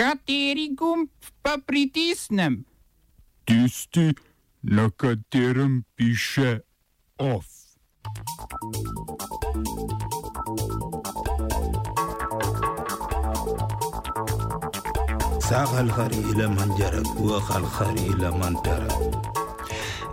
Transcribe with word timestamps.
Kateri 0.00 0.70
gumb 0.72 1.10
pa 1.42 1.58
pritisnem? 1.66 2.64
Tisti, 3.44 4.14
na 4.62 4.90
katerem 4.96 5.84
piše 5.94 6.60
OF. 7.18 7.44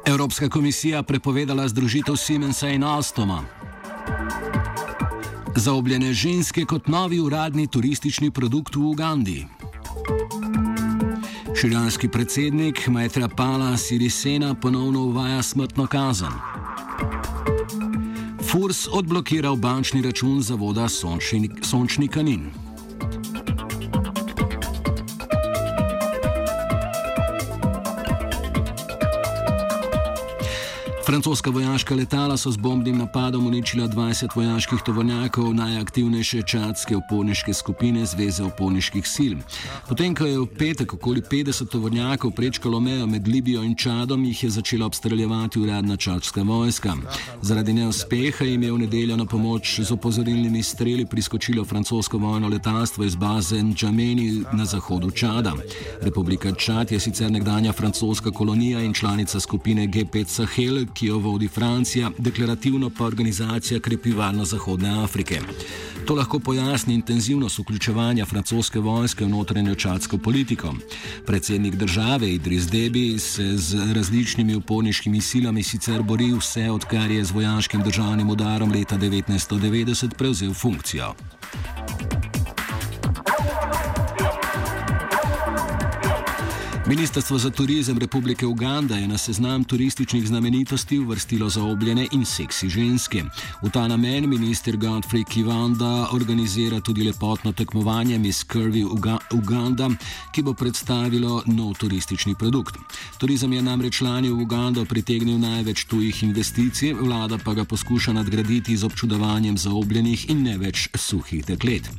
Evropska 0.06 0.50
komisija 0.50 1.04
prepovedala 1.04 1.68
združitev 1.68 2.16
Siemensa 2.16 2.68
in 2.68 2.84
Alstoma. 2.84 3.44
Zaobljene 5.56 6.14
ženske 6.14 6.66
kot 6.66 6.88
novi 6.88 7.20
uradni 7.20 7.68
turistični 7.68 8.32
produkt 8.32 8.76
v 8.76 8.80
Ugandi. 8.80 9.46
Širjanski 11.62 12.08
predsednik 12.08 12.88
Majtra 12.88 13.28
Pala 13.28 13.78
Sirisena 13.78 14.56
ponovno 14.56 15.00
uvaja 15.00 15.44
smrtno 15.44 15.88
kazen. 15.88 16.30
Furs 18.52 18.88
odblokiral 18.92 19.56
bančni 19.56 20.02
račun 20.02 20.42
zavoda 20.42 20.90
Sončni, 20.90 21.50
Sončni 21.62 22.08
Kanin. 22.08 22.67
Francoska 31.08 31.50
vojaška 31.50 31.96
letala 31.96 32.38
so 32.38 32.52
z 32.52 32.58
bombnim 32.58 32.98
napadom 32.98 33.48
uničila 33.48 33.88
20 33.88 34.36
vojaških 34.36 34.80
tovornjakov 34.86 35.54
najaktivnejše 35.54 36.42
čadske 36.42 36.96
uporniške 36.96 37.54
skupine 37.54 38.06
Zveze 38.06 38.44
uporniških 38.44 39.08
sil. 39.16 39.36
Potem, 39.88 40.16
ko 40.16 40.26
je 40.26 40.40
v 40.40 40.48
petek 40.60 40.94
okoli 40.94 41.22
50 41.22 41.70
tovornjakov 41.72 42.32
prečkalo 42.32 42.80
mejo 42.80 43.08
med 43.08 43.28
Libijo 43.28 43.64
in 43.64 43.76
Čadom, 43.76 44.26
jih 44.26 44.44
je 44.44 44.50
začela 44.50 44.86
obstreljevati 44.86 45.60
uradna 45.60 45.98
čadska 45.98 46.44
vojska. 46.44 46.98
Zaradi 47.42 47.74
neuspeha 47.74 48.46
jim 48.46 48.64
je 48.64 48.72
v 48.72 48.78
nedeljo 48.78 49.18
na 49.18 49.26
pomoč 49.26 49.80
z 49.80 49.92
opozorilnimi 49.92 50.64
streli 50.64 51.06
priskočilo 51.06 51.66
francosko 51.66 52.18
vojno 52.18 52.48
letalstvo 52.48 53.04
iz 53.04 53.16
baze 53.16 53.56
N'Djameni 53.56 54.44
na 54.54 54.66
zahodu 54.66 55.12
Čada. 55.12 55.54
Republika 56.02 56.52
Čad 56.52 56.92
je 56.92 57.00
sicer 57.00 57.32
nekdanja 57.32 57.72
francoska 57.74 58.32
kolonija 58.32 58.82
in 58.82 58.94
članica 58.94 59.40
skupine 59.40 59.88
G5 59.88 60.26
Sahel, 60.26 60.86
ki 60.98 61.06
jo 61.06 61.18
vodi 61.20 61.48
Francija, 61.48 62.12
deklarativno 62.18 62.90
pa 62.90 63.06
organizacija 63.06 63.80
krepi 63.80 64.12
varnost 64.12 64.52
Zahodne 64.52 65.04
Afrike. 65.04 65.42
To 66.06 66.16
lahko 66.16 66.40
pojasni 66.40 66.94
intenzivnost 66.94 67.60
vključevanja 67.60 68.26
francoske 68.26 68.80
vojske 68.80 69.26
v 69.26 69.30
notranjo 69.30 69.76
čadsko 69.76 70.18
politiko. 70.18 70.74
Predsednik 71.26 71.76
države 71.76 72.34
Idris 72.34 72.68
Debi 72.68 73.20
se 73.20 73.58
z 73.58 73.94
različnimi 73.94 74.56
uporniškimi 74.56 75.22
silami 75.22 75.64
sicer 75.64 76.02
bori 76.02 76.34
vse, 76.34 76.72
odkar 76.72 77.12
je 77.12 77.26
z 77.26 77.32
vojaškim 77.32 77.84
državnim 77.84 78.30
udarom 78.30 78.72
leta 78.72 78.98
1990 78.98 80.14
prevzel 80.18 80.54
funkcijo. 80.54 81.14
Ministrstvo 86.88 87.38
za 87.38 87.50
turizem 87.50 87.98
Republike 87.98 88.46
Uganda 88.46 88.96
je 88.96 89.08
na 89.08 89.18
seznam 89.18 89.64
turističnih 89.64 90.28
znamenitosti 90.28 91.00
uvrstilo 91.00 91.50
zaobljene 91.50 92.08
in 92.12 92.26
seksi 92.26 92.70
ženske. 92.70 93.24
V 93.64 93.70
ta 93.70 93.88
namen 93.88 94.30
minister 94.30 94.78
Godfrey 94.78 95.26
Kivanda 95.30 96.08
organizira 96.12 96.82
tudi 96.82 97.04
lepotno 97.04 97.52
tekmovanje 97.52 98.20
Miss 98.20 98.46
Curvy 98.46 98.86
Uga 98.92 99.18
Uganda, 99.34 99.90
ki 100.32 100.42
bo 100.42 100.54
predstavilo 100.54 101.44
nov 101.46 101.74
turistični 101.74 102.36
produkt. 102.36 102.76
Turizem 103.18 103.54
je 103.54 103.62
namreč 103.62 104.02
lani 104.02 104.30
v 104.30 104.42
Ugando 104.42 104.86
pritegnil 104.86 105.40
največ 105.40 105.86
tujih 105.86 106.24
investicij, 106.24 106.94
vlada 106.94 107.38
pa 107.38 107.54
ga 107.54 107.66
poskuša 107.66 108.14
nadgraditi 108.14 108.78
z 108.78 108.84
občudovanjem 108.84 109.58
zaobljenih 109.58 110.30
in 110.30 110.44
ne 110.44 110.58
več 110.58 110.90
suhih 110.96 111.46
deklet. 111.46 111.90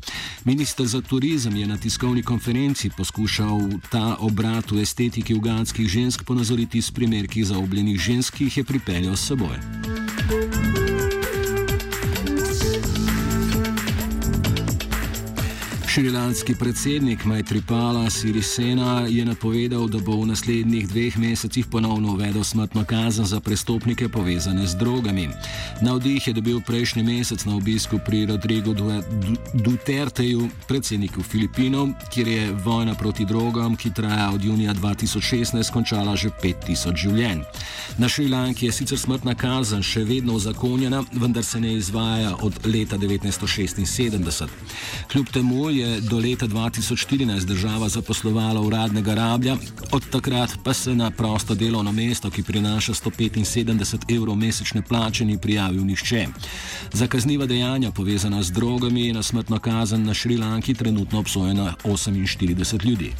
Minister 0.45 0.87
za 0.87 1.01
turizem 1.01 1.57
je 1.57 1.67
na 1.67 1.77
tiskovni 1.77 2.23
konferenci 2.23 2.91
poskušal 2.97 3.61
ta 3.91 4.17
obrat 4.21 4.78
estetiki 4.81 5.35
uganskih 5.35 5.89
žensk 5.89 6.25
ponazoriti 6.25 6.83
s 6.83 6.91
primerki 6.91 7.45
zaobljenih 7.45 8.01
žensk, 8.01 8.35
ki 8.35 8.45
jih 8.45 8.57
je 8.57 8.65
pripeljal 8.65 9.17
s 9.17 9.31
seboj. 9.31 10.58
Šrilanski 15.99 16.55
predsednik 16.55 17.25
Majtripala 17.25 18.11
Sirisena 18.11 19.07
je 19.09 19.25
napovedal, 19.25 19.89
da 19.89 19.99
bo 19.99 20.21
v 20.21 20.27
naslednjih 20.31 20.89
dveh 20.89 21.19
mesecih 21.19 21.67
ponovno 21.67 22.13
uvedel 22.13 22.45
smrtno 22.45 22.85
kazen 22.85 23.25
za 23.25 23.41
prestopnike 23.41 24.09
povezane 24.09 24.67
z 24.67 24.77
drogami. 24.79 25.29
Navdih 25.83 26.29
je 26.29 26.33
dobil 26.33 26.61
prejšnji 26.67 27.03
mesec 27.03 27.45
na 27.45 27.57
obisku 27.57 27.99
pri 28.07 28.27
Rodrigu 28.27 28.75
Duterteju, 29.55 30.49
predsedniku 30.69 31.23
Filipinov, 31.23 31.89
kjer 32.15 32.29
je 32.29 32.53
vojna 32.53 32.95
proti 32.95 33.25
drogam, 33.25 33.77
ki 33.77 33.91
traja 33.91 34.31
od 34.31 34.45
junija 34.45 34.75
2016, 34.75 35.73
končala 35.73 36.17
že 36.17 36.31
5000 36.31 36.95
življenj. 36.97 37.43
Na 37.99 38.09
Šrilanki 38.09 38.67
je 38.67 38.73
sicer 38.73 38.99
smrtna 38.99 39.35
kazen 39.35 39.83
še 39.83 40.05
vedno 40.05 40.39
uzakonjena, 40.39 41.03
vendar 41.13 41.45
se 41.45 41.61
ne 41.61 41.75
izvaja 41.75 42.37
od 42.43 42.67
leta 42.67 42.99
1976. 42.99 44.47
Kljub 45.11 45.27
temu 45.35 45.71
je 45.71 45.88
do 46.01 46.19
leta 46.19 46.47
2014 46.47 47.45
država 47.45 47.89
zaposlovala 47.89 48.61
uradnega 48.61 49.15
rablja, 49.15 49.57
od 49.93 50.11
takrat 50.11 50.51
pa 50.65 50.75
se 50.75 50.95
na 50.95 51.11
prosto 51.11 51.55
delovno 51.55 51.93
mesto, 51.93 52.31
ki 52.31 52.43
prinaša 52.43 52.95
175 52.95 54.17
evrov 54.17 54.37
mesečne 54.37 54.83
plače, 54.83 55.25
ni 55.25 55.39
prijavil 55.39 55.85
nihče. 55.85 56.27
Za 56.93 57.07
kazniva 57.07 57.47
dejanja 57.47 57.91
povezana 57.91 58.43
z 58.43 58.51
drogami 58.51 59.07
je 59.07 59.15
na 59.15 59.23
smrtno 59.23 59.59
kazen 59.59 60.07
na 60.07 60.15
Šrilanki 60.15 60.75
trenutno 60.75 61.19
obsojena 61.19 61.75
48 61.85 62.85
ljudi. 62.85 63.13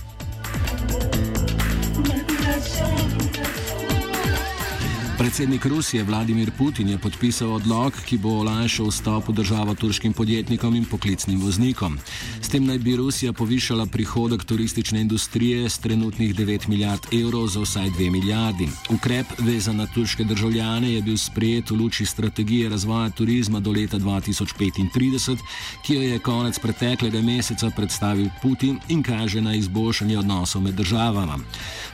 Predsednik 5.29 5.67
Rusije 5.67 6.05
Vladimir 6.05 6.51
Putin 6.59 6.89
je 6.89 6.99
podpisal 6.99 7.53
odlog, 7.53 7.93
ki 8.07 8.17
bo 8.19 8.31
olajšal 8.41 8.89
vstop 8.89 9.29
v 9.29 9.33
državo 9.37 9.75
turškim 9.75 10.13
podjetnikom 10.17 10.73
in 10.75 10.87
poklicnim 10.89 11.41
voznikom. 11.41 11.99
S 12.41 12.49
tem 12.49 12.65
naj 12.65 12.79
bi 12.79 12.97
Rusija 12.97 13.33
povišala 13.37 13.87
prihodek 13.87 14.45
turistične 14.45 15.01
industrije 15.01 15.69
z 15.69 15.79
trenutnih 15.79 16.35
9 16.37 16.69
milijard 16.69 17.13
evrov 17.13 17.45
za 17.47 17.61
vsaj 17.61 17.91
2 17.91 18.11
milijardi. 18.11 18.69
Ukrep 18.89 19.27
vezan 19.39 19.77
na 19.77 19.87
turške 19.87 20.25
državljane 20.25 20.93
je 20.93 21.03
bil 21.03 21.17
sprejet 21.17 21.71
v 21.71 21.77
luči 21.77 22.07
strategije 22.07 22.69
razvoja 22.69 23.11
turizma 23.11 23.61
do 23.61 23.73
leta 23.73 23.99
2035, 23.99 25.37
ki 25.85 25.95
jo 25.95 26.03
je 26.03 26.19
konec 26.19 26.59
preteklega 26.59 27.21
meseca 27.21 27.71
predstavil 27.77 28.31
Putin 28.43 28.81
in 28.89 29.03
kaže 29.03 29.41
na 29.41 29.55
izboljšanje 29.55 30.19
odnosov 30.19 30.63
med 30.63 30.75
državama. 30.75 31.39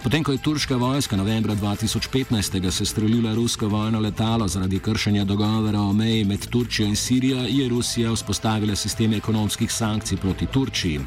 Potem, 0.02 0.22
ko 0.24 0.32
je 0.32 0.38
turška 0.38 0.76
vojska 0.76 1.16
novembra 1.16 1.54
2015 1.56 2.70
se 2.70 2.84
strelila 2.84 3.23
ustrelila 3.24 3.42
rusko 3.42 3.68
vojno 3.68 4.00
letalo 4.00 4.48
zaradi 4.48 4.78
kršenja 4.78 5.24
dogovora 5.24 5.80
o 5.80 5.92
meji 5.92 6.24
med 6.24 6.46
Turčijo 6.46 6.86
in 6.86 6.96
Sirijo, 6.96 7.46
je 7.48 7.68
Rusija 7.68 8.12
vzpostavila 8.12 8.76
sistem 8.76 9.12
ekonomskih 9.12 9.72
sankcij 9.72 10.18
proti 10.18 10.46
Turčiji. 10.46 11.00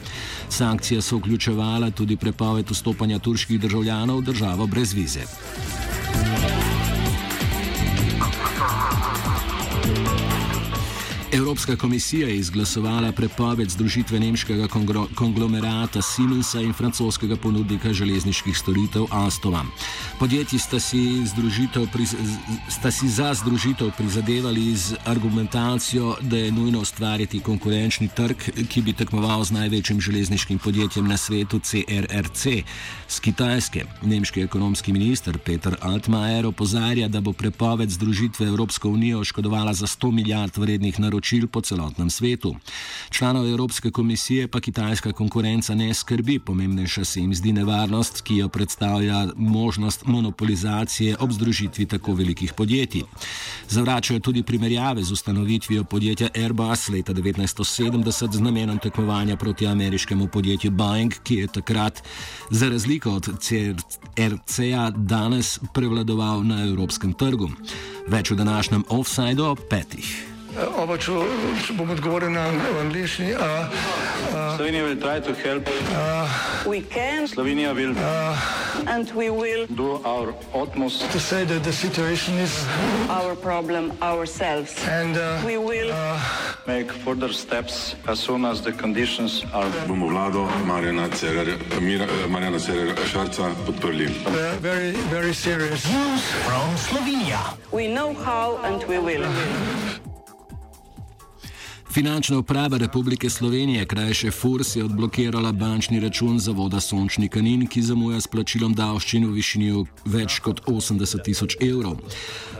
Sankcije 0.49 1.01
so 1.01 1.17
vključevale 1.17 1.91
tudi 1.91 2.15
prepoved 2.15 2.71
vstopanja 2.71 3.19
turških 3.19 3.59
državljanov 3.59 4.17
v 4.17 4.23
državo 4.23 4.67
brez 4.67 4.93
vize. 4.93 5.21
Evropska 11.31 11.75
komisija 11.75 12.27
je 12.27 12.37
izglasovala 12.37 13.11
prepoved 13.11 13.69
združitve 13.69 14.19
nemškega 14.19 14.67
konglomerata 15.15 16.01
Siemensa 16.01 16.61
in 16.61 16.73
francoskega 16.73 17.35
ponudnika 17.35 17.93
železniških 17.93 18.57
storitev 18.57 19.05
Alstoma. 19.11 19.65
Podjetji 20.19 20.59
sta 20.59 20.79
si, 20.79 21.23
sta 22.69 22.91
si 22.91 23.09
za 23.09 23.33
združitev 23.33 23.91
prizadevali 23.97 24.75
z 24.75 24.95
argumentacijo, 25.05 26.15
da 26.21 26.37
je 26.37 26.51
nujno 26.51 26.79
ustvariti 26.79 27.39
konkurenčni 27.39 28.07
trg, 28.07 28.37
ki 28.69 28.81
bi 28.81 28.93
tekmoval 28.93 29.43
z 29.43 29.51
največjim 29.51 30.01
železniškim 30.01 30.59
podjetjem 30.59 31.07
na 31.07 31.17
svetu 31.17 31.59
CRRC. 31.59 32.47
Z 33.07 33.19
Kitajske 33.19 33.85
nemški 34.01 34.41
ekonomski 34.41 34.93
minister 34.93 35.37
Peter 35.37 35.75
Altmaier 35.81 36.45
opozarja, 36.45 37.07
da 37.07 37.21
bo 37.21 37.33
prepoved 37.33 37.89
združitve 37.89 38.47
Evropsko 38.47 38.89
unijo 38.89 39.19
oškodovala 39.19 39.73
za 39.73 39.87
100 39.87 40.11
milijard 40.11 40.57
vrednih 40.57 40.99
naročil 40.99 41.16
naročil 41.17 41.47
po 41.47 41.61
celotnem 41.61 42.09
svetu. 42.09 42.55
Članov 43.09 43.49
Evropske 43.49 43.91
komisije 43.91 44.47
pa 44.47 44.59
kitajska 44.59 45.11
konkurenca 45.13 45.75
ne 45.75 45.93
skrbi, 45.93 46.39
pomembnejša 46.39 47.05
se 47.05 47.19
jim 47.19 47.33
zdi 47.33 47.53
nevarnost, 47.53 48.21
ki 48.21 48.37
jo 48.37 48.49
predstavlja 48.49 49.27
možnost 49.35 50.05
monopolizacije 50.05 51.17
ob 51.19 51.31
združitvi 51.31 51.85
tako 51.85 52.13
velikih 52.13 52.53
podjetij. 52.53 53.03
Zavračajo 53.69 54.19
tudi 54.19 54.43
primerjave 54.43 55.03
z 55.03 55.11
ustanovitvijo 55.11 55.83
podjetja 55.83 56.29
Airbus 56.35 56.89
leta 56.89 57.13
1970 57.13 58.33
z 58.33 58.39
namenom 58.39 58.79
tekmovanja 58.79 59.35
proti 59.35 59.67
ameriškemu 59.67 60.27
podjetju 60.27 60.71
Boeing, 60.71 61.13
ki 61.23 61.35
je 61.35 61.47
takrat, 61.47 62.03
za 62.51 62.69
razliko 62.69 63.11
od 63.11 63.29
CRC-a, 63.39 64.91
danes 64.91 65.59
prevladoval 65.73 66.43
na 66.43 66.63
evropskem 66.63 67.13
trgu. 67.13 67.49
Več 68.07 68.31
v 68.31 68.35
današnjem 68.35 68.83
offsajdu 68.89 69.45
o 69.45 69.55
petih. 69.55 70.36
Oba, 70.57 70.97
če, 70.97 71.13
če 71.67 71.73
bom 71.77 71.89
odgovoril 71.93 72.31
na 72.33 72.47
angliški. 72.81 73.35
Slovenija 74.57 74.87
bo 74.87 74.95
poskušala 75.21 75.61
pomagati. 75.61 77.27
Slovenija 77.29 77.73
bo 77.73 77.79
naredila 77.79 78.37
svoj 79.05 80.33
utmost, 80.53 81.01
da 81.01 81.07
bo 81.07 81.19
rekla, 81.31 81.59
da 81.59 81.69
je 81.69 81.73
situacija 81.73 82.35
naš 82.37 83.37
problem, 83.41 83.91
ourselves. 84.01 84.77
In 85.01 85.13
da 85.13 85.37
bomo 85.45 85.69
naredili 85.69 85.93
nadaljnje 86.65 86.89
korake, 87.05 87.95
as 88.07 88.19
soon 88.19 88.45
as 88.45 88.61
the 88.61 88.71
conditions 88.81 89.43
are. 89.53 89.69
Bomo 89.87 90.07
vlado 90.07 90.47
Marjana 90.65 91.09
Cererja 92.59 92.95
Šarca 93.11 93.49
podprli. 93.65 94.09
Zelo, 94.61 95.33
zelo 95.33 95.69
resno. 95.69 96.17
From 96.45 96.77
Slovenija. 96.77 97.39
We 97.71 97.87
know 97.93 98.13
how 98.25 98.57
and 98.63 98.83
we 98.89 98.97
will. 98.97 99.25
Finančna 101.91 102.37
uprava 102.37 102.77
Republike 102.77 103.29
Slovenije, 103.29 103.85
krajše 103.85 104.31
FURS, 104.31 104.75
je 104.75 104.83
odblokirala 104.83 105.51
bančni 105.51 105.99
račun 105.99 106.39
zavoda 106.39 106.79
Sončni 106.79 107.29
Kanin, 107.29 107.67
ki 107.67 107.81
zamuja 107.81 108.21
s 108.21 108.27
plačilom 108.27 108.73
davščin 108.75 109.25
v 109.25 109.31
višini 109.39 109.85
več 110.05 110.39
kot 110.43 110.61
80 110.67 111.23
tisoč 111.23 111.57
evrov. 111.61 111.97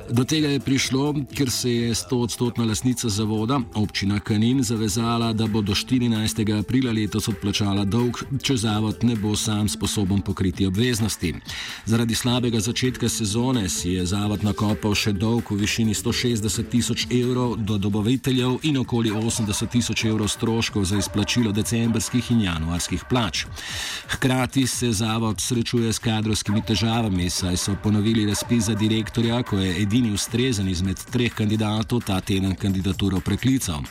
Do 0.10 0.24
tega 0.24 0.48
je 0.48 0.60
prišlo, 0.60 1.14
ker 1.36 1.50
se 1.52 1.72
je 1.72 1.94
100-odstotna 1.94 2.66
lasnica 2.68 3.10
zavoda, 3.10 3.60
občina 3.76 4.20
Kanin, 4.20 4.64
zavezala, 4.64 5.34
da 5.34 5.48
bo 5.48 5.62
do 5.62 5.76
14. 5.76 6.60
aprila 6.60 6.92
letos 6.92 7.28
odplačala 7.28 7.84
dolg, 7.84 8.22
če 8.42 8.56
zavod 8.58 9.04
ne 9.04 9.18
bo 9.20 9.36
sam 9.36 9.68
sposoben 9.70 10.22
pokriti 10.22 10.66
obveznosti. 10.66 11.34
Zaradi 11.86 12.16
slabega 12.16 12.60
začetka 12.60 13.10
sezone 13.10 13.70
si 13.70 13.98
je 13.98 14.06
zavod 14.06 14.46
nakopal 14.48 14.96
še 14.96 15.12
dolg 15.12 15.52
v 15.52 15.60
višini 15.66 15.94
160 15.94 16.72
tisoč 16.72 17.08
evrov 17.12 17.58
do 17.60 17.78
dobaviteljev 17.78 18.64
in 18.64 18.80
okoli 18.80 19.12
80 19.12 19.68
tisoč 19.76 20.06
evrov 20.06 20.32
stroškov 20.32 20.88
za 20.88 21.02
izplačilo 21.04 21.52
decembrskih 21.52 22.32
in 22.32 22.46
januarskih 22.48 23.04
plač. 23.10 23.44
Hkrati 24.16 24.68
se 24.68 24.92
zavod 24.92 25.44
srečuje 25.44 25.92
s 25.94 26.00
kadrovskimi 26.00 26.64
težavami, 26.64 27.30
saj 27.30 27.58
so 27.58 27.76
ponovili 27.84 28.26
razpis 28.26 28.72
za 28.72 28.74
direktorja, 28.74 29.44
ko 29.44 29.60
je 29.60 29.76
edini 29.82 29.97
edini 29.98 30.14
ustrezen 30.14 30.70
izmed 30.70 31.00
treh 31.12 31.34
kandidatov 31.34 32.04
ta 32.06 32.20
teden 32.22 32.56
kandidaturo 32.56 33.18
preklical. 33.20 33.82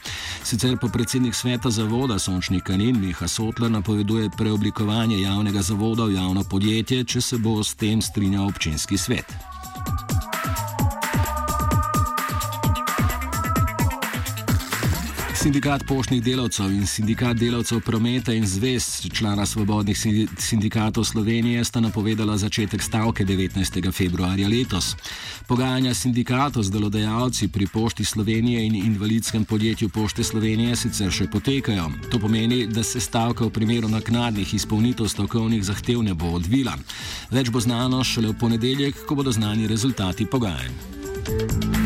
Sicer 0.44 0.76
pa 0.78 0.88
predsednik 0.88 1.34
sveta 1.34 1.70
zavoda 1.70 2.18
Sončni 2.18 2.60
Kanin 2.60 3.00
Miha 3.00 3.28
Sotler 3.28 3.70
napoveduje 3.70 4.30
preoblikovanje 4.38 5.20
javnega 5.20 5.62
zavoda 5.62 6.04
v 6.04 6.14
javno 6.14 6.44
podjetje, 6.44 7.04
če 7.04 7.20
se 7.20 7.38
bo 7.38 7.58
s 7.64 7.74
tem 7.74 8.02
strinjal 8.02 8.46
občinski 8.46 8.98
svet. 8.98 9.55
Sindikat 15.46 15.84
poštnih 15.86 16.22
delavcev 16.22 16.72
in 16.74 16.86
sindikat 16.90 17.36
delavcev 17.38 17.78
prometa 17.80 18.32
in 18.34 18.46
zvest, 18.46 19.04
člana 19.14 19.44
svobodnih 19.46 19.98
sindikatov 20.38 21.04
Slovenije, 21.04 21.64
sta 21.64 21.80
napovedala 21.80 22.34
začetek 22.36 22.82
stavke 22.82 23.24
19. 23.24 23.92
februarja 23.92 24.48
letos. 24.48 24.96
Pogajanja 25.46 25.94
sindikatov 25.94 26.66
z 26.66 26.70
delodajalci 26.70 27.48
pri 27.48 27.66
pošti 27.66 28.04
Slovenije 28.04 28.66
in 28.66 28.74
invalidskem 28.74 29.44
podjetju 29.44 29.88
Pošte 29.88 30.24
Slovenije 30.24 30.76
sicer 30.76 31.14
še 31.14 31.30
potekajo. 31.30 31.92
To 32.10 32.18
pomeni, 32.18 32.66
da 32.66 32.82
se 32.82 33.00
stavka 33.00 33.46
v 33.46 33.54
primeru 33.54 33.88
naknadnih 33.88 34.54
izpolnitev 34.54 35.06
stavkovnih 35.06 35.62
zahtev 35.64 36.02
ne 36.02 36.14
bo 36.14 36.34
odvila. 36.42 36.74
Več 37.30 37.54
bo 37.54 37.62
znano 37.62 38.02
šele 38.04 38.34
v 38.34 38.38
ponedeljek, 38.42 39.06
ko 39.06 39.14
bodo 39.14 39.30
znani 39.30 39.70
rezultati 39.70 40.26
pogajanj. 40.26 40.74
Of 41.26 41.85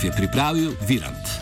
je 0.00 0.10
pripravil 0.10 0.76
Virant. 0.80 1.32